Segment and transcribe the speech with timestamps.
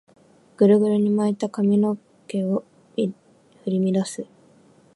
[0.57, 1.95] グルグルに巻いた髪の
[2.27, 2.63] 毛を
[2.95, 3.03] 振
[3.67, 4.25] り乱す